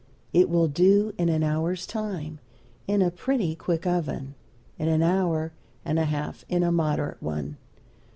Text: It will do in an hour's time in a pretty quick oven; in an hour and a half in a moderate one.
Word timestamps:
It 0.33 0.49
will 0.49 0.67
do 0.67 1.13
in 1.19 1.29
an 1.29 1.43
hour's 1.43 1.85
time 1.85 2.39
in 2.87 3.03
a 3.03 3.11
pretty 3.11 3.53
quick 3.53 3.85
oven; 3.85 4.33
in 4.79 4.87
an 4.87 5.03
hour 5.03 5.51
and 5.85 5.99
a 5.99 6.05
half 6.05 6.43
in 6.49 6.63
a 6.63 6.71
moderate 6.71 7.21
one. 7.21 7.57